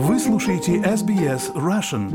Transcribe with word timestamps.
Вы 0.00 0.20
слушаете 0.20 0.76
SBS 0.76 1.52
Russian. 1.54 2.08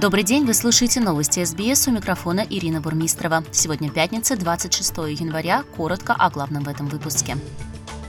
Добрый 0.00 0.22
день, 0.22 0.46
вы 0.46 0.54
слушаете 0.54 1.00
новости 1.00 1.44
СБС 1.44 1.88
у 1.88 1.90
микрофона 1.90 2.40
Ирина 2.48 2.80
Бурмистрова. 2.80 3.44
Сегодня 3.52 3.90
пятница, 3.90 4.34
26 4.34 4.96
января. 5.20 5.64
Коротко 5.76 6.14
о 6.14 6.30
главном 6.30 6.64
в 6.64 6.68
этом 6.68 6.86
выпуске. 6.86 7.36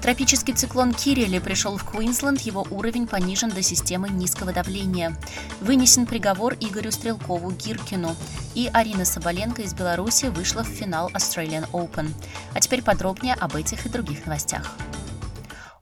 Тропический 0.02 0.54
циклон 0.54 0.94
Кирилли 0.94 1.40
пришел 1.40 1.78
в 1.78 1.84
Квинсленд, 1.84 2.42
его 2.42 2.66
уровень 2.70 3.08
понижен 3.08 3.50
до 3.50 3.62
системы 3.62 4.10
низкого 4.10 4.54
давления. 4.54 5.16
Вынесен 5.62 6.06
приговор 6.06 6.54
Игорю 6.60 6.92
Стрелкову 6.92 7.52
Гиркину. 7.52 8.16
И 8.54 8.70
Арина 8.72 9.06
Соболенко 9.06 9.64
из 9.64 9.74
Беларуси 9.74 10.26
вышла 10.26 10.64
в 10.64 10.68
финал 10.68 11.10
Australian 11.10 11.70
Open. 11.72 12.10
А 12.54 12.62
теперь 12.62 12.84
подробнее 12.84 13.34
об 13.34 13.56
этих 13.56 13.86
и 13.86 13.90
других 13.90 14.26
новостях. 14.26 14.78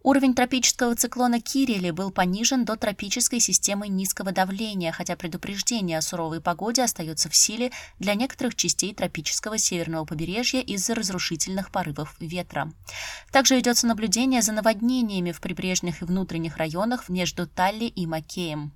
Уровень 0.03 0.35
тропического 0.35 0.95
циклона 0.95 1.39
Кирилли 1.39 1.91
был 1.91 2.11
понижен 2.11 2.65
до 2.65 2.75
тропической 2.75 3.39
системы 3.39 3.87
низкого 3.87 4.33
давления, 4.33 4.91
хотя 4.91 5.15
предупреждение 5.15 5.97
о 5.97 6.01
суровой 6.01 6.41
погоде 6.41 6.83
остается 6.83 7.29
в 7.29 7.35
силе 7.37 7.71
для 7.99 8.13
некоторых 8.13 8.55
частей 8.55 8.93
тропического 8.93 9.57
северного 9.57 10.03
побережья 10.03 10.59
из-за 10.59 10.93
разрушительных 10.93 11.71
порывов 11.71 12.17
ветра. 12.19 12.69
Также 13.31 13.55
ведется 13.55 13.87
наблюдение 13.87 14.41
за 14.41 14.51
наводнениями 14.51 15.31
в 15.31 15.39
прибрежных 15.39 16.01
и 16.01 16.05
внутренних 16.05 16.57
районах 16.57 17.07
между 17.07 17.47
Талли 17.47 17.85
и 17.85 18.05
Макеем. 18.05 18.73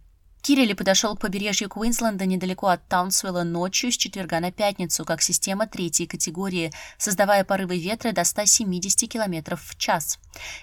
Кирилли 0.48 0.72
подошел 0.72 1.14
к 1.14 1.20
побережью 1.20 1.68
Квинсленда 1.68 2.26
недалеко 2.26 2.68
от 2.68 2.82
Таунсвилла 2.88 3.44
ночью 3.44 3.92
с 3.92 3.98
четверга 3.98 4.40
на 4.40 4.50
пятницу, 4.50 5.04
как 5.04 5.22
система 5.22 5.68
третьей 5.68 6.08
категории, 6.08 6.72
создавая 6.98 7.44
порывы 7.44 7.78
ветра 7.78 8.14
до 8.14 8.24
170 8.24 9.12
км 9.12 9.58
в 9.58 9.76
час. 9.76 10.20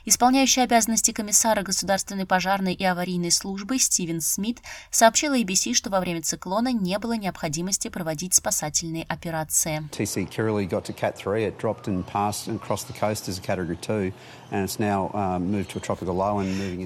Исполняющий 0.06 0.62
обязанности 0.62 1.10
комиссара 1.10 1.60
Государственной 1.60 2.24
пожарной 2.24 2.72
и 2.72 2.82
аварийной 2.82 3.30
службы 3.30 3.78
Стивен 3.78 4.22
Смит 4.22 4.60
сообщил 4.90 5.34
ABC, 5.34 5.74
что 5.74 5.90
во 5.90 6.00
время 6.00 6.22
циклона 6.22 6.72
не 6.72 6.98
было 6.98 7.18
необходимости 7.18 7.88
проводить 7.88 8.32
спасательные 8.32 9.04
операции. 9.04 9.86
TC 9.90 10.30
Kirrily 10.30 10.66
got 10.66 10.86
to 10.86 10.94
Cat 10.94 11.18
3. 11.18 11.44
It 11.44 11.58
dropped 11.58 11.88
and 11.88 12.06
passed 12.06 12.48
and 12.48 12.58
crossed 12.58 12.86
the 12.86 12.98
coast 12.98 13.28
as 13.28 13.38
a 13.38 13.42
Category 13.42 13.76
2, 13.76 14.14
and 14.50 14.64
it's 14.64 14.78
now 14.78 15.10
uh, 15.12 15.38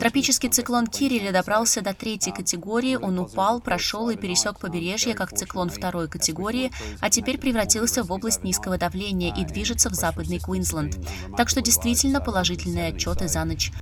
Тропический 0.00 0.48
циклон 0.48 0.86
Кирилли 0.86 1.30
добрался 1.30 1.82
до 1.82 1.94
третьей 1.94 2.32
категории, 2.32 2.87
он 2.96 3.18
упал, 3.18 3.60
прошел 3.60 4.08
и 4.08 4.16
пересек 4.16 4.58
побережье 4.58 5.14
как 5.14 5.36
циклон 5.36 5.68
второй 5.68 6.08
категории, 6.08 6.72
а 7.00 7.10
теперь 7.10 7.38
превратился 7.38 8.02
в 8.02 8.12
область 8.12 8.44
низкого 8.44 8.78
давления 8.78 9.34
и 9.34 9.44
движется 9.44 9.90
в 9.90 9.94
западный 9.94 10.38
Квинсленд. 10.38 10.96
Так 11.36 11.48
что 11.48 11.60
действительно 11.60 12.20
положительные 12.20 12.88
отчеты 12.88 13.28
за 13.28 13.44
ночь. 13.44 13.72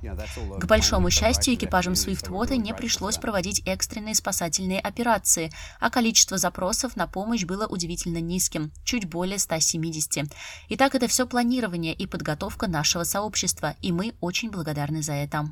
К 0.59 0.65
большому 0.65 1.09
счастью, 1.09 1.53
экипажам 1.53 1.95
Свифтвота 1.95 2.57
не 2.57 2.73
пришлось 2.73 3.17
проводить 3.17 3.61
экстренные 3.65 4.15
спасательные 4.15 4.79
операции, 4.79 5.51
а 5.79 5.89
количество 5.89 6.37
запросов 6.37 6.95
на 6.95 7.07
помощь 7.07 7.45
было 7.45 7.67
удивительно 7.67 8.19
низким, 8.19 8.71
чуть 8.83 9.05
более 9.05 9.39
170. 9.39 10.31
Итак, 10.69 10.95
это 10.95 11.07
все 11.07 11.27
планирование 11.27 11.93
и 11.93 12.07
подготовка 12.07 12.67
нашего 12.67 13.03
сообщества, 13.03 13.75
и 13.81 13.91
мы 13.91 14.15
очень 14.19 14.49
благодарны 14.49 15.01
за 15.01 15.13
это. 15.13 15.51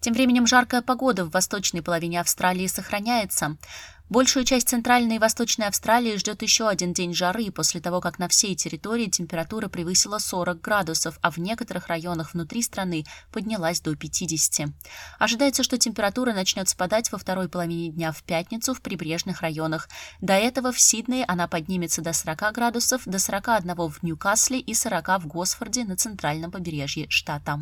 Тем 0.00 0.14
временем 0.14 0.46
жаркая 0.46 0.82
погода 0.82 1.24
в 1.24 1.30
восточной 1.30 1.82
половине 1.82 2.20
Австралии 2.20 2.66
сохраняется. 2.66 3.56
Большую 4.10 4.46
часть 4.46 4.70
центральной 4.70 5.16
и 5.16 5.18
восточной 5.18 5.66
Австралии 5.66 6.16
ждет 6.16 6.40
еще 6.40 6.66
один 6.66 6.94
день 6.94 7.12
жары 7.12 7.50
после 7.50 7.78
того, 7.78 8.00
как 8.00 8.18
на 8.18 8.28
всей 8.28 8.54
территории 8.54 9.04
температура 9.06 9.68
превысила 9.68 10.16
40 10.18 10.62
градусов, 10.62 11.18
а 11.20 11.30
в 11.30 11.36
некоторых 11.36 11.88
районах 11.88 12.32
внутри 12.32 12.62
страны 12.62 13.04
поднялась 13.30 13.82
до 13.82 13.94
50. 13.94 14.70
Ожидается, 15.18 15.62
что 15.62 15.76
температура 15.76 16.32
начнет 16.32 16.70
спадать 16.70 17.12
во 17.12 17.18
второй 17.18 17.50
половине 17.50 17.90
дня 17.90 18.12
в 18.12 18.22
пятницу 18.22 18.72
в 18.72 18.80
прибрежных 18.80 19.42
районах. 19.42 19.90
До 20.22 20.32
этого 20.32 20.72
в 20.72 20.80
Сиднее 20.80 21.26
она 21.28 21.46
поднимется 21.46 22.00
до 22.00 22.14
40 22.14 22.54
градусов, 22.54 23.02
до 23.04 23.18
41 23.18 23.76
в 23.76 24.02
Ньюкасле 24.02 24.58
и 24.58 24.72
40 24.72 25.20
в 25.20 25.26
Госфорде 25.26 25.84
на 25.84 25.96
центральном 25.96 26.50
побережье 26.50 27.10
штата. 27.10 27.60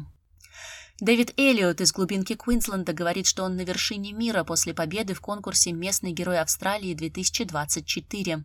Дэвид 0.99 1.35
Эллиот 1.37 1.83
из 1.83 1.93
глубинки 1.93 2.35
Квинсленда 2.35 2.95
говорит, 2.95 3.27
что 3.27 3.43
он 3.43 3.55
на 3.55 3.61
вершине 3.67 4.13
мира 4.15 4.45
после 4.45 4.73
победы 4.73 5.13
в 5.13 5.21
конкурсе 5.21 5.73
«Местный 5.73 6.13
герой 6.13 6.41
Австралии 6.41 6.97
2024». 6.97 8.43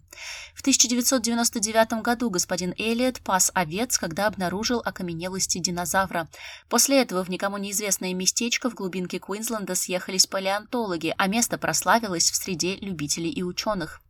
В 0.54 0.60
1999 0.60 2.02
году 2.02 2.30
господин 2.30 2.74
Эллиот 2.78 3.22
пас 3.22 3.52
овец, 3.54 3.98
когда 3.98 4.28
обнаружил 4.28 4.82
окаменелости 4.84 5.60
динозавра. 5.60 6.28
После 6.68 7.02
этого 7.02 7.24
в 7.24 7.30
никому 7.30 7.58
неизвестное 7.58 8.14
местечко 8.14 8.70
в 8.70 8.76
глубинке 8.76 9.20
Квинсленда 9.20 9.74
съехались 9.74 10.28
палеонтологи, 10.28 11.16
а 11.18 11.28
место 11.28 11.58
прославилось 11.58 12.32
в 12.32 12.36
среде 12.36 12.76
любителей 12.76 13.30
и 13.30 13.44
ученых. 13.44 14.02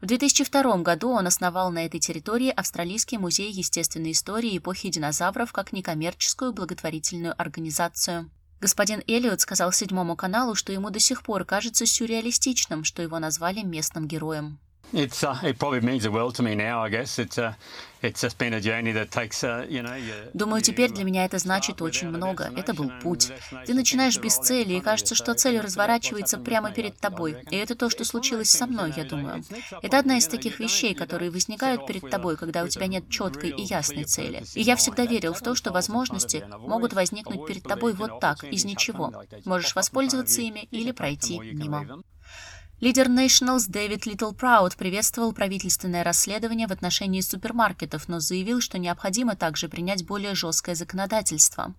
В 0.00 0.06
2002 0.06 0.78
году 0.78 1.10
он 1.10 1.26
основал 1.26 1.70
на 1.70 1.86
этой 1.86 2.00
территории 2.00 2.50
Австралийский 2.50 3.18
музей 3.18 3.50
естественной 3.50 4.12
истории 4.12 4.58
эпохи 4.58 4.88
динозавров 4.88 5.52
как 5.52 5.72
некоммерческую 5.72 6.52
благотворительную 6.52 7.34
организацию. 7.40 8.30
Господин 8.60 9.02
Эллиот 9.06 9.40
сказал 9.40 9.72
Седьмому 9.72 10.16
каналу, 10.16 10.54
что 10.54 10.72
ему 10.72 10.90
до 10.90 10.98
сих 10.98 11.22
пор 11.22 11.44
кажется 11.44 11.86
сюрреалистичным, 11.86 12.84
что 12.84 13.00
его 13.02 13.18
назвали 13.18 13.62
местным 13.62 14.06
героем. 14.06 14.58
It's, 14.92 15.22
uh, 15.22 15.38
it 15.44 15.58
probably 15.58 15.80
means 15.80 16.02
the 16.02 16.10
world 16.10 16.34
to 16.36 16.42
me 16.42 16.56
now, 16.56 16.82
I 16.82 16.88
guess. 16.88 17.18
It's, 17.18 17.38
uh, 17.38 17.54
it's 18.02 18.20
just 18.20 18.38
been 18.38 18.54
a 18.54 18.60
journey 18.60 18.90
that 18.92 19.12
takes, 19.12 19.44
uh, 19.44 19.64
you 19.68 19.82
know, 19.82 19.94
you, 19.94 20.12
Думаю, 20.34 20.62
теперь 20.62 20.90
для 20.90 21.04
меня 21.04 21.24
это 21.24 21.38
значит 21.38 21.80
очень 21.80 22.08
много. 22.08 22.50
Это 22.56 22.74
был 22.74 22.90
путь. 23.00 23.30
Ты 23.66 23.74
начинаешь 23.74 24.18
без 24.18 24.36
цели, 24.36 24.74
и 24.74 24.80
кажется, 24.80 25.14
что 25.14 25.34
цель 25.34 25.60
разворачивается 25.60 26.38
прямо 26.38 26.72
перед 26.72 26.96
тобой. 26.98 27.36
И 27.50 27.56
это 27.56 27.76
то, 27.76 27.88
что 27.88 28.04
случилось 28.04 28.50
со 28.50 28.66
мной, 28.66 28.92
я 28.96 29.04
думаю. 29.04 29.44
Это 29.80 29.98
одна 29.98 30.18
из 30.18 30.26
таких 30.26 30.58
вещей, 30.58 30.94
которые 30.94 31.30
возникают 31.30 31.86
перед 31.86 32.10
тобой, 32.10 32.36
когда 32.36 32.64
у 32.64 32.68
тебя 32.68 32.88
нет 32.88 33.08
четкой 33.08 33.50
и 33.50 33.62
ясной 33.62 34.04
цели. 34.04 34.42
И 34.54 34.62
я 34.62 34.74
всегда 34.74 35.04
верил 35.06 35.34
в 35.34 35.40
то, 35.40 35.54
что 35.54 35.70
возможности 35.70 36.44
могут 36.58 36.94
возникнуть 36.94 37.46
перед 37.46 37.62
тобой 37.62 37.92
вот 37.92 38.18
так, 38.18 38.42
из 38.42 38.64
ничего. 38.64 39.12
Можешь 39.44 39.76
воспользоваться 39.76 40.40
ими 40.40 40.66
или 40.72 40.90
пройти 40.90 41.38
мимо. 41.38 42.02
Лидер 42.80 43.08
Nationals 43.08 43.66
Дэвид 43.68 44.06
Литл 44.06 44.32
Прауд 44.32 44.74
приветствовал 44.74 45.34
правительственное 45.34 46.02
расследование 46.02 46.66
в 46.66 46.72
отношении 46.72 47.20
супермаркетов, 47.20 48.08
но 48.08 48.20
заявил, 48.20 48.62
что 48.62 48.78
необходимо 48.78 49.36
также 49.36 49.68
принять 49.68 50.06
более 50.06 50.34
жесткое 50.34 50.74
законодательство. 50.74 51.74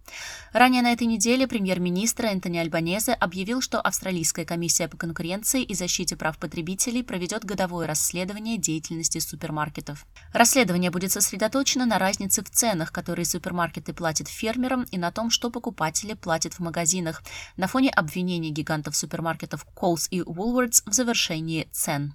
Ранее 0.54 0.84
на 0.84 0.94
этой 0.94 1.08
неделе 1.08 1.48
премьер-министр 1.48 2.26
Энтони 2.26 2.60
Альбанезе 2.60 3.14
объявил, 3.14 3.62
что 3.62 3.82
Австралийская 3.82 4.46
комиссия 4.46 4.88
по 4.88 4.96
конкуренции 4.96 5.64
и 5.64 5.74
защите 5.74 6.16
прав 6.16 6.38
потребителей 6.38 7.04
проведет 7.04 7.46
годовое 7.46 7.88
расследование 7.88 8.60
деятельности 8.60 9.18
супермаркетов. 9.18 10.06
Расследование 10.34 10.92
будет 10.92 11.12
сосредоточено 11.12 11.88
на 11.88 11.98
разнице 11.98 12.44
в 12.44 12.52
ценах, 12.52 12.92
которые 12.92 13.26
супермаркеты 13.26 13.94
платят 13.94 14.28
фермерам, 14.28 14.84
и 14.92 15.00
на 15.00 15.12
том, 15.12 15.32
что 15.32 15.50
покупатели 15.50 16.14
платят 16.14 16.54
в 16.54 16.60
магазинах, 16.60 17.24
на 17.58 17.66
фоне 17.66 17.90
обвинений 17.90 18.52
гигантов 18.52 18.96
супермаркетов 18.96 19.66
Coles 19.76 20.08
и 20.12 20.22
Woolworths 20.22 20.91
в 20.92 20.94
завершении 20.94 21.68
цен. 21.72 22.14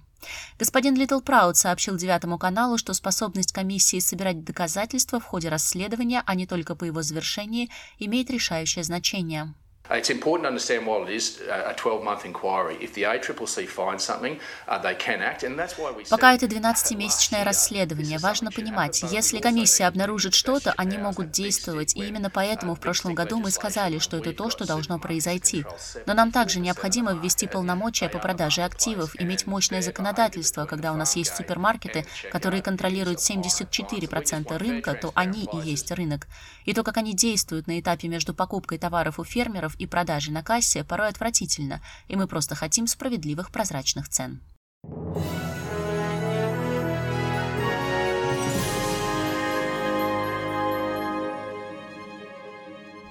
Господин 0.57 0.95
Литл 0.95 1.19
Прауд 1.19 1.57
сообщил 1.57 1.95
Девятому 1.95 2.37
каналу, 2.37 2.77
что 2.77 2.93
способность 2.93 3.51
комиссии 3.51 3.99
собирать 3.99 4.43
доказательства 4.43 5.19
в 5.19 5.25
ходе 5.25 5.49
расследования, 5.49 6.23
а 6.25 6.35
не 6.35 6.47
только 6.47 6.75
по 6.75 6.85
его 6.85 7.01
завершении, 7.01 7.69
имеет 7.99 8.29
решающее 8.29 8.83
значение. 8.83 9.53
It's 9.89 10.09
important 10.09 10.43
to 10.43 10.49
understand 10.49 10.85
while 10.85 11.03
it 11.03 11.09
is 11.09 11.39
a 11.49 11.73
12-month 11.73 12.25
inquiry, 12.25 12.77
if 12.81 12.93
the 12.93 13.03
ACCC 13.03 13.67
finds 13.67 14.03
something, 14.03 14.39
uh, 14.67 14.77
they 14.79 14.95
can 14.95 15.21
act, 15.21 15.43
and 15.43 15.57
that's 15.57 15.77
why 15.77 15.91
we 15.95 16.03
Пока 16.09 16.33
это 16.33 16.45
12-месячное 16.45 17.43
расследование, 17.43 18.17
важно 18.17 18.51
понимать, 18.51 19.03
если 19.03 19.39
комиссия 19.39 19.85
обнаружит 19.85 20.33
что-то, 20.33 20.73
они 20.77 20.97
могут 20.97 21.31
действовать, 21.31 21.95
и 21.95 21.99
именно 21.99 22.29
поэтому 22.29 22.75
в 22.75 22.79
прошлом 22.79 23.15
году 23.15 23.39
мы 23.39 23.49
сказали, 23.51 23.99
что 23.99 24.17
это 24.17 24.33
то, 24.33 24.49
что 24.49 24.65
должно 24.65 24.99
произойти. 24.99 25.65
Но 26.05 26.13
нам 26.13 26.31
также 26.31 26.59
необходимо 26.59 27.13
ввести 27.13 27.47
полномочия 27.47 28.09
по 28.09 28.19
продаже 28.19 28.63
активов, 28.63 29.15
иметь 29.19 29.47
мощное 29.47 29.81
законодательство, 29.81 30.65
когда 30.65 30.91
у 30.91 30.97
нас 30.97 31.15
есть 31.15 31.35
супермаркеты, 31.35 32.05
которые 32.31 32.61
контролируют 32.61 33.19
74% 33.19 34.57
рынка, 34.57 34.93
то 34.95 35.11
они 35.15 35.47
и 35.51 35.57
есть 35.57 35.91
рынок. 35.91 36.27
И 36.65 36.73
то, 36.73 36.83
как 36.83 36.97
они 36.97 37.13
действуют 37.13 37.67
на 37.67 37.79
этапе 37.79 38.07
между 38.07 38.33
покупкой 38.33 38.77
товаров 38.77 39.19
у 39.19 39.23
фермеров 39.23 39.76
и 39.79 39.85
продажей 39.85 40.33
на 40.33 40.43
кассе 40.43 40.83
порой 40.83 41.09
отвратительно, 41.09 41.81
и 42.07 42.15
мы 42.15 42.27
просто 42.27 42.55
хотим 42.55 42.87
справедливых 42.87 43.51
прозрачных 43.51 44.09
цен. 44.09 44.41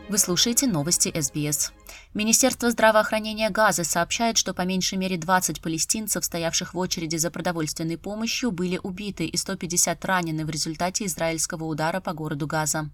Вы 0.09 0.19
слушаете 0.19 0.69
новости 0.69 1.13
СБС. 1.21 1.73
Министерство 2.15 2.71
здравоохранения 2.71 3.51
Газа 3.51 3.85
сообщает, 3.85 4.39
что 4.39 4.55
по 4.55 4.63
меньшей 4.63 4.97
мере 4.97 5.19
20 5.19 5.61
палестинцев, 5.61 6.25
стоявших 6.25 6.73
в 6.73 6.79
очереди 6.79 7.17
за 7.17 7.31
продовольственной 7.31 7.99
помощью, 7.99 8.53
были 8.53 8.81
убиты 8.83 9.27
и 9.27 9.37
150 9.37 10.03
ранены 10.05 10.47
в 10.47 10.51
результате 10.51 11.05
израильского 11.07 11.65
удара 11.65 12.01
по 12.01 12.15
городу 12.15 12.47
Газа. 12.47 12.89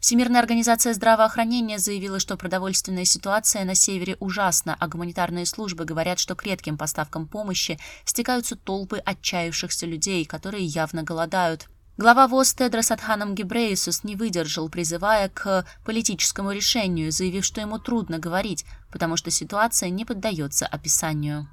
Всемирная 0.00 0.40
организация 0.40 0.94
здравоохранения 0.94 1.78
заявила, 1.78 2.18
что 2.18 2.36
продовольственная 2.36 3.04
ситуация 3.04 3.64
на 3.64 3.74
севере 3.74 4.16
ужасна, 4.20 4.76
а 4.78 4.88
гуманитарные 4.88 5.46
службы 5.46 5.84
говорят, 5.84 6.18
что 6.18 6.34
к 6.34 6.44
редким 6.44 6.78
поставкам 6.78 7.28
помощи 7.28 7.78
стекаются 8.04 8.56
толпы 8.56 8.98
отчаявшихся 8.98 9.84
людей, 9.84 10.24
которые 10.24 10.64
явно 10.64 11.02
голодают. 11.02 11.68
Глава 11.96 12.26
ВОЗ 12.26 12.54
Тедрос 12.54 12.90
Адханом 12.90 13.36
Гебрейсус 13.36 14.02
не 14.02 14.16
выдержал, 14.16 14.68
призывая 14.68 15.28
к 15.28 15.64
политическому 15.84 16.50
решению, 16.50 17.12
заявив, 17.12 17.44
что 17.44 17.60
ему 17.60 17.78
трудно 17.78 18.18
говорить, 18.18 18.64
потому 18.90 19.16
что 19.16 19.30
ситуация 19.30 19.90
не 19.90 20.04
поддается 20.04 20.66
описанию. 20.66 21.46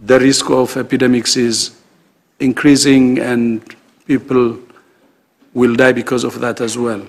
The 0.00 0.20
risk 0.20 0.48
of 0.48 0.76
epidemics 0.76 1.36
is 1.36 1.72
increasing 2.38 3.18
and 3.18 3.62
people 4.06 4.60
will 5.54 5.74
die 5.74 5.92
because 5.92 6.22
of 6.22 6.38
that 6.38 6.60
as 6.60 6.76
well. 6.76 7.04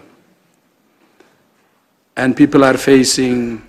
And 2.15 2.35
people 2.35 2.63
are 2.63 2.77
facing 2.77 3.61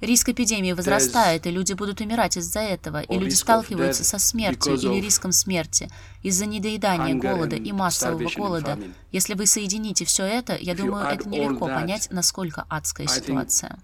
Риск 0.00 0.28
эпидемии 0.28 0.72
возрастает, 0.72 1.46
и 1.46 1.50
люди 1.50 1.72
будут 1.72 2.00
умирать 2.00 2.36
из-за 2.36 2.60
этого, 2.60 3.02
и 3.02 3.18
люди 3.18 3.34
сталкиваются 3.34 4.04
со 4.04 4.18
смертью 4.18 4.74
или 4.74 5.00
риском 5.00 5.32
смерти 5.32 5.90
из-за 6.22 6.46
недоедания, 6.46 7.14
голода 7.14 7.56
и 7.56 7.72
массового 7.72 8.30
голода. 8.36 8.78
Если 9.10 9.34
вы 9.34 9.46
соедините 9.46 10.04
все 10.04 10.24
это, 10.24 10.56
я 10.56 10.74
думаю, 10.74 11.06
это 11.08 11.28
нелегко 11.28 11.66
понять, 11.66 12.08
насколько 12.10 12.64
адская 12.68 13.08
ситуация. 13.08 13.78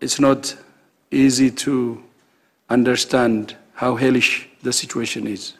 It's 0.00 0.20
not 0.20 0.56
easy 1.10 1.50
to 1.50 2.00
understand 2.68 3.56
how 3.74 3.96
hellish 3.96 4.48
the 4.62 4.72
situation 4.72 5.26
is. 5.26 5.57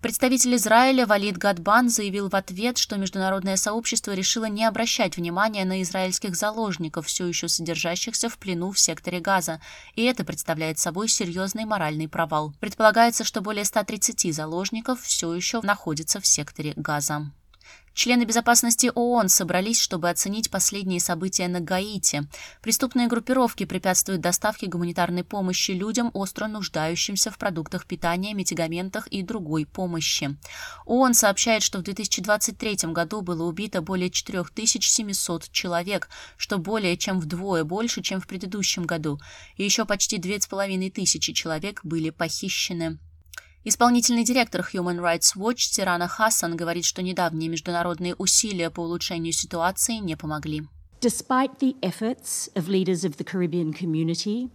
Представитель 0.00 0.54
Израиля 0.54 1.06
Валид 1.06 1.38
Гадбан 1.38 1.88
заявил 1.88 2.28
в 2.28 2.36
ответ, 2.36 2.78
что 2.78 2.96
международное 2.96 3.56
сообщество 3.56 4.12
решило 4.12 4.44
не 4.44 4.64
обращать 4.64 5.16
внимания 5.16 5.64
на 5.64 5.82
израильских 5.82 6.36
заложников, 6.36 7.08
все 7.08 7.26
еще 7.26 7.48
содержащихся 7.48 8.28
в 8.28 8.38
плену 8.38 8.70
в 8.70 8.78
секторе 8.78 9.18
Газа, 9.18 9.60
и 9.96 10.04
это 10.04 10.24
представляет 10.24 10.78
собой 10.78 11.08
серьезный 11.08 11.64
моральный 11.64 12.08
провал. 12.08 12.54
Предполагается, 12.60 13.24
что 13.24 13.40
более 13.40 13.64
130 13.64 14.32
заложников 14.32 15.02
все 15.02 15.34
еще 15.34 15.60
находятся 15.62 16.20
в 16.20 16.26
секторе 16.28 16.74
Газа. 16.76 17.32
Члены 17.98 18.22
безопасности 18.22 18.92
ООН 18.94 19.28
собрались, 19.28 19.80
чтобы 19.80 20.08
оценить 20.08 20.52
последние 20.52 21.00
события 21.00 21.48
на 21.48 21.58
Гаити. 21.58 22.28
Преступные 22.62 23.08
группировки 23.08 23.64
препятствуют 23.64 24.20
доставке 24.20 24.68
гуманитарной 24.68 25.24
помощи 25.24 25.72
людям, 25.72 26.12
остро 26.14 26.46
нуждающимся 26.46 27.32
в 27.32 27.38
продуктах 27.38 27.86
питания, 27.86 28.34
медикаментах 28.34 29.08
и 29.08 29.22
другой 29.22 29.66
помощи. 29.66 30.38
ООН 30.86 31.14
сообщает, 31.14 31.64
что 31.64 31.80
в 31.80 31.82
2023 31.82 32.92
году 32.92 33.20
было 33.20 33.42
убито 33.42 33.82
более 33.82 34.10
4700 34.10 35.50
человек, 35.50 36.08
что 36.36 36.58
более 36.58 36.96
чем 36.96 37.18
вдвое 37.18 37.64
больше, 37.64 38.00
чем 38.00 38.20
в 38.20 38.28
предыдущем 38.28 38.84
году, 38.84 39.18
и 39.56 39.64
еще 39.64 39.84
почти 39.84 40.18
2500 40.18 41.34
человек 41.34 41.80
были 41.82 42.10
похищены. 42.10 43.00
Исполнительный 43.64 44.24
директор 44.24 44.66
Human 44.72 44.98
Rights 45.00 45.36
Watch 45.36 45.70
Тирана 45.72 46.06
Хассан 46.06 46.56
говорит, 46.56 46.84
что 46.84 47.02
недавние 47.02 47.50
международные 47.50 48.14
усилия 48.14 48.70
по 48.70 48.80
улучшению 48.80 49.32
ситуации 49.32 49.94
не 49.94 50.16
помогли. 50.16 50.62
Despite 51.00 51.58
the 51.60 51.74
efforts 51.80 52.50
of 52.54 52.68
leaders 52.68 53.04
of 53.04 53.16
the 53.18 53.24
Caribbean 53.24 53.72
community, 53.72 54.50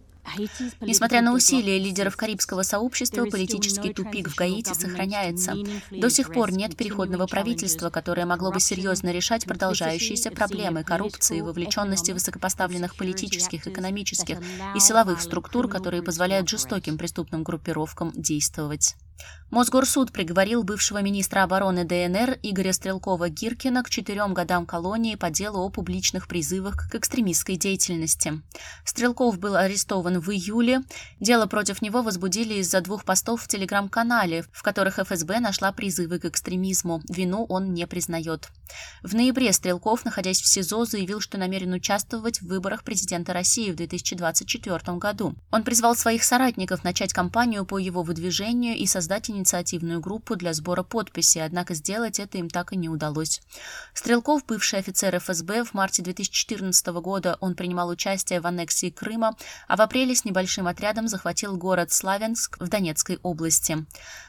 Несмотря 0.80 1.22
на 1.22 1.32
усилия 1.32 1.78
лидеров 1.78 2.16
карибского 2.16 2.62
сообщества, 2.62 3.24
политический 3.26 3.92
тупик 3.92 4.28
в 4.28 4.34
Гаити 4.34 4.72
сохраняется. 4.72 5.54
До 5.90 6.10
сих 6.10 6.32
пор 6.32 6.52
нет 6.52 6.76
переходного 6.76 7.26
правительства, 7.26 7.90
которое 7.90 8.26
могло 8.26 8.52
бы 8.52 8.60
серьезно 8.60 9.12
решать 9.12 9.44
продолжающиеся 9.44 10.30
проблемы 10.30 10.84
коррупции, 10.84 11.40
вовлеченности 11.40 12.12
высокопоставленных 12.12 12.96
политических, 12.96 13.66
экономических 13.66 14.38
и 14.74 14.80
силовых 14.80 15.20
структур, 15.20 15.68
которые 15.68 16.02
позволяют 16.02 16.48
жестоким 16.48 16.98
преступным 16.98 17.42
группировкам 17.42 18.12
действовать. 18.14 18.96
Мосгорсуд 19.50 20.10
приговорил 20.10 20.64
бывшего 20.64 21.00
министра 21.00 21.44
обороны 21.44 21.84
ДНР 21.84 22.38
Игоря 22.42 22.72
Стрелкова-Гиркина 22.72 23.84
к 23.84 23.90
четырем 23.90 24.34
годам 24.34 24.66
колонии 24.66 25.14
по 25.14 25.30
делу 25.30 25.60
о 25.60 25.70
публичных 25.70 26.26
призывах 26.26 26.90
к 26.90 26.94
экстремистской 26.96 27.56
деятельности. 27.56 28.42
Стрелков 28.84 29.38
был 29.38 29.54
арестован 29.54 30.18
в 30.18 30.30
июле. 30.30 30.82
Дело 31.20 31.46
против 31.46 31.82
него 31.82 32.02
возбудили 32.02 32.54
из-за 32.54 32.80
двух 32.80 33.04
постов 33.04 33.42
в 33.42 33.48
телеграм-канале, 33.48 34.44
в 34.50 34.62
которых 34.62 34.98
ФСБ 34.98 35.38
нашла 35.38 35.70
призывы 35.70 36.18
к 36.18 36.24
экстремизму. 36.24 37.00
Вину 37.08 37.44
он 37.48 37.74
не 37.74 37.86
признает. 37.86 38.48
В 39.02 39.14
ноябре 39.14 39.52
Стрелков, 39.52 40.04
находясь 40.04 40.40
в 40.40 40.46
СИЗО, 40.46 40.84
заявил, 40.84 41.20
что 41.20 41.38
намерен 41.38 41.72
участвовать 41.72 42.40
в 42.40 42.46
выборах 42.46 42.84
президента 42.84 43.32
России 43.32 43.70
в 43.70 43.76
2024 43.76 44.96
году. 44.98 45.34
Он 45.50 45.62
призвал 45.62 45.94
своих 45.94 46.24
соратников 46.24 46.84
начать 46.84 47.12
кампанию 47.12 47.66
по 47.66 47.78
его 47.78 48.02
выдвижению 48.02 48.76
и 48.76 48.86
создать 48.86 49.28
инициативную 49.30 50.00
группу 50.00 50.36
для 50.36 50.52
сбора 50.54 50.82
подписей, 50.82 51.44
однако 51.44 51.74
сделать 51.74 52.18
это 52.18 52.38
им 52.38 52.48
так 52.48 52.72
и 52.72 52.76
не 52.76 52.88
удалось. 52.88 53.42
Стрелков, 53.92 54.44
бывший 54.46 54.78
офицер 54.78 55.16
ФСБ, 55.18 55.64
в 55.64 55.74
марте 55.74 56.02
2014 56.02 56.86
года 56.86 57.36
он 57.40 57.54
принимал 57.54 57.88
участие 57.88 58.40
в 58.40 58.46
аннексии 58.46 58.90
Крыма, 58.90 59.36
а 59.68 59.76
в 59.76 59.80
апреле 59.80 60.14
с 60.14 60.24
небольшим 60.24 60.66
отрядом 60.66 61.08
захватил 61.08 61.56
город 61.56 61.92
Славянск 61.92 62.58
в 62.60 62.68
Донецкой 62.68 63.18
области. 63.22 63.84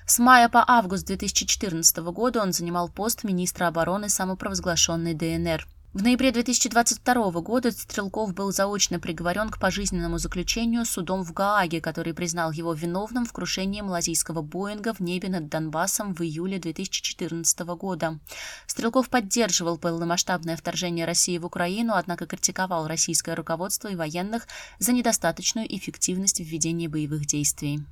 С 0.06 0.20
мая 0.20 0.50
по 0.50 0.64
август 0.68 1.06
2014 1.08 1.98
года 1.98 2.42
он 2.42 2.54
занимал 2.54 2.90
пост 2.90 3.24
министра 3.24 3.68
обороны 3.68 4.10
самопровозглашенной 4.26 5.14
ДНР. 5.14 5.68
В 5.94 6.04
ноябре 6.04 6.32
2022 6.32 7.32
года 7.40 7.72
Стрелков 7.72 8.34
был 8.34 8.52
заочно 8.52 9.00
приговорен 9.00 9.50
к 9.50 9.60
пожизненному 9.60 10.18
заключению 10.18 10.84
судом 10.84 11.24
в 11.24 11.32
Гааге, 11.32 11.80
который 11.80 12.14
признал 12.14 12.52
его 12.52 12.74
виновным 12.74 13.24
в 13.24 13.32
крушении 13.32 13.80
малазийского 13.80 14.42
Боинга 14.42 14.94
в 14.94 15.00
небе 15.00 15.30
над 15.30 15.48
Донбассом 15.48 16.14
в 16.14 16.22
июле 16.22 16.60
2014 16.60 17.60
года. 17.78 18.20
Стрелков 18.68 19.10
поддерживал 19.10 19.78
полномасштабное 19.78 20.58
вторжение 20.58 21.06
России 21.06 21.38
в 21.38 21.46
Украину, 21.46 21.94
однако 21.94 22.26
критиковал 22.26 22.88
российское 22.88 23.36
руководство 23.36 23.88
и 23.88 23.96
военных 23.96 24.48
за 24.80 24.92
недостаточную 24.92 25.74
эффективность 25.74 26.42
в 26.42 26.44
ведении 26.44 26.88
боевых 26.88 27.26
действий. 27.26 27.86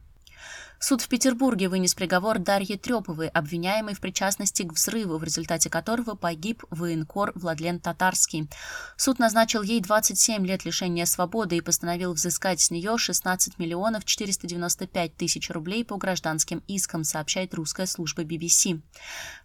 Суд 0.86 1.02
в 1.02 1.08
Петербурге 1.08 1.70
вынес 1.70 1.96
приговор 1.96 2.40
Дарье 2.40 2.78
Треповой, 2.78 3.30
обвиняемой 3.30 3.94
в 3.94 4.02
причастности 4.02 4.64
к 4.64 4.74
взрыву, 4.74 5.18
в 5.18 5.24
результате 5.24 5.70
которого 5.70 6.16
погиб 6.16 6.66
военкор 6.72 7.32
Владлен 7.36 7.80
Татарский. 7.80 8.50
Суд 8.98 9.18
назначил 9.18 9.62
ей 9.62 9.80
27 9.80 10.46
лет 10.46 10.66
лишения 10.66 11.06
свободы 11.06 11.56
и 11.56 11.62
постановил 11.62 12.12
взыскать 12.12 12.60
с 12.60 12.70
нее 12.70 12.98
16 12.98 13.60
миллионов 13.60 14.04
495 14.04 15.16
тысяч 15.16 15.50
рублей 15.52 15.86
по 15.86 15.96
гражданским 15.96 16.62
искам, 16.68 17.06
сообщает 17.06 17.54
русская 17.54 17.86
служба 17.86 18.24
BBC. 18.24 18.82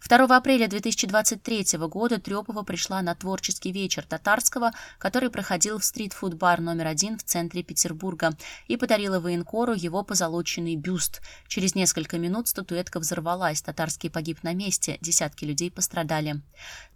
2 0.05 0.35
апреля 0.35 0.67
2023 0.67 1.77
года 1.87 2.19
Трепова 2.19 2.63
пришла 2.63 3.01
на 3.01 3.15
творческий 3.15 3.71
вечер 3.71 4.05
Татарского, 4.05 4.73
который 4.97 5.29
проходил 5.29 5.79
в 5.79 5.85
стрит-фуд-бар 5.85 6.59
номер 6.59 6.87
один 6.87 7.17
в 7.17 7.23
центре 7.23 7.63
Петербурга, 7.63 8.35
и 8.67 8.75
подарила 8.75 9.21
военкору 9.21 9.73
его 9.73 10.03
позолоченный 10.03 10.75
бюст. 10.75 11.21
Через 11.47 11.75
несколько 11.75 12.17
минут 12.17 12.47
статуэтка 12.47 12.99
взорвалась, 12.99 13.61
татарский 13.61 14.09
погиб 14.09 14.43
на 14.43 14.53
месте, 14.53 14.97
десятки 15.01 15.45
людей 15.45 15.71
пострадали. 15.71 16.41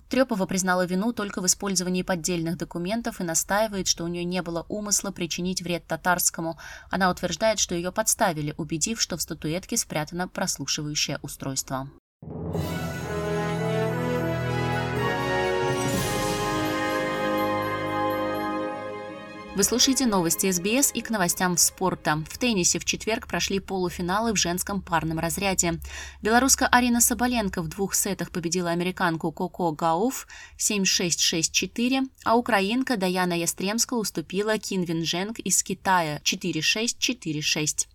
Трепова 0.10 0.46
признала 0.46 0.86
вину 0.86 1.12
только 1.12 1.42
в 1.42 1.46
использовании 1.48 2.04
поддельных 2.04 2.58
документов 2.58 3.20
и 3.20 3.24
настаивает, 3.24 3.88
что 3.88 4.04
у 4.04 4.08
нее 4.08 4.24
не 4.24 4.42
было 4.44 4.66
умысла 4.70 5.12
причинить 5.12 5.62
вред 5.62 5.88
татарскому. 5.88 6.60
Она 6.92 7.10
утверждает, 7.10 7.60
что 7.60 7.74
ее 7.74 7.92
подставили, 7.92 8.54
убедив, 8.58 9.02
что 9.02 9.18
в 9.18 9.22
статуэтке 9.22 9.76
спрятано 9.76 10.28
прослушивающее 10.28 11.18
устройство. 11.24 11.90
Вы 19.56 19.64
слушаете 19.64 20.08
новости 20.08 20.50
СБС 20.50 20.90
и 20.96 21.02
к 21.02 21.12
новостям 21.12 21.58
спорта. 21.58 22.24
В 22.28 22.40
теннисе 22.40 22.80
в 22.80 22.86
четверг 22.86 23.28
прошли 23.28 23.60
полуфиналы 23.60 24.34
в 24.34 24.36
женском 24.36 24.82
парном 24.82 25.20
разряде. 25.20 25.80
Белоруска 26.24 26.66
Арина 26.66 27.00
Соболенко 27.00 27.62
в 27.62 27.68
двух 27.68 27.94
сетах 27.94 28.32
победила 28.32 28.72
американку 28.72 29.32
Коко 29.32 29.72
Гауф 29.72 30.28
7-6-6-4, 30.58 32.02
а 32.26 32.36
украинка 32.36 32.98
Даяна 32.98 33.34
Ястремска 33.34 33.94
уступила 33.94 34.58
Кин 34.58 34.82
Винженг 34.82 35.38
из 35.38 35.62
Китая 35.62 36.20
4-6-4-6. 36.24 37.88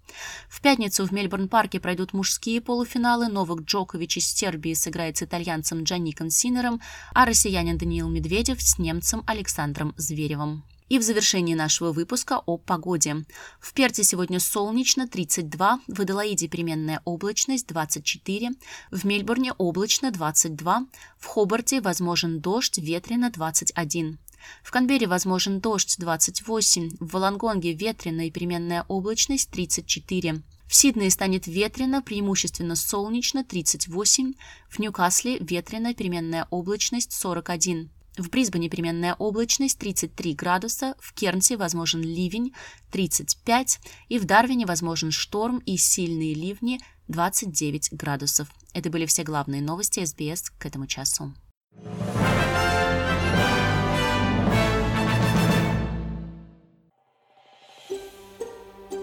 В 0.48 0.60
пятницу 0.60 1.04
в 1.04 1.10
Мельбурн-парке 1.10 1.80
пройдут 1.80 2.12
мужские 2.12 2.60
полуфиналы. 2.60 3.26
Новак 3.26 3.62
Джокович 3.62 4.18
из 4.18 4.32
Сербии 4.32 4.74
сыграет 4.74 5.16
с 5.16 5.24
итальянцем 5.24 5.82
Джаником 5.82 6.30
Синером, 6.30 6.80
а 7.14 7.26
россиянин 7.26 7.78
Даниил 7.78 8.08
Медведев 8.08 8.62
с 8.62 8.78
немцем 8.78 9.24
Александром 9.26 9.92
Зверевым. 9.96 10.62
И 10.88 10.98
в 10.98 11.02
завершении 11.02 11.54
нашего 11.54 11.92
выпуска 11.92 12.38
о 12.46 12.56
погоде. 12.56 13.24
В 13.60 13.74
Перте 13.74 14.04
сегодня 14.04 14.40
солнечно 14.40 15.06
32, 15.06 15.80
в 15.86 16.00
Аделаиде 16.00 16.48
переменная 16.48 17.02
облачность 17.04 17.66
24, 17.66 18.52
в 18.90 19.04
Мельбурне 19.04 19.52
облачно 19.52 20.10
22, 20.10 20.86
в 21.18 21.26
Хобарте 21.26 21.82
возможен 21.82 22.40
дождь, 22.40 22.78
ветрено 22.78 23.30
21. 23.30 24.18
В 24.62 24.70
Канберре 24.70 25.06
возможен 25.06 25.60
дождь 25.60 25.96
28, 25.98 26.96
в 27.00 27.10
Волонгонге 27.12 27.74
ветреная 27.74 28.26
и 28.26 28.30
переменная 28.30 28.84
облачность 28.88 29.50
34. 29.50 30.42
В 30.66 30.74
Сиднее 30.74 31.10
станет 31.10 31.46
ветрено, 31.46 32.02
преимущественно 32.02 32.76
солнечно 32.76 33.44
38, 33.44 34.34
в 34.70 34.78
Ньюкасле 34.78 35.38
ветрено, 35.38 35.92
переменная 35.92 36.46
облачность 36.50 37.12
41. 37.12 37.90
В 38.18 38.30
Брисбене 38.30 38.68
переменная 38.68 39.14
облачность 39.14 39.78
33 39.78 40.34
градуса, 40.34 40.96
в 40.98 41.14
Кернсе 41.14 41.56
возможен 41.56 42.02
ливень 42.02 42.52
35 42.90 43.78
и 44.08 44.18
в 44.18 44.24
Дарвине 44.24 44.66
возможен 44.66 45.12
шторм 45.12 45.58
и 45.58 45.76
сильные 45.76 46.34
ливни 46.34 46.80
29 47.06 47.92
градусов. 47.92 48.48
Это 48.74 48.90
были 48.90 49.06
все 49.06 49.22
главные 49.22 49.62
новости 49.62 50.04
СБС 50.04 50.50
к 50.50 50.66
этому 50.66 50.88
часу. 50.88 51.32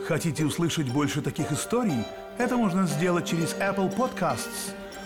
Хотите 0.06 0.46
услышать 0.46 0.92
больше 0.92 1.22
таких 1.22 1.54
историй? 1.54 2.04
Это 2.38 2.58
можно 2.58 2.86
сделать 2.86 3.28
через 3.28 3.54
Apple 3.56 3.96
Podcasts, 3.96 4.74